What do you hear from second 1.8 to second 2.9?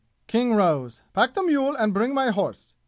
bring my horse!"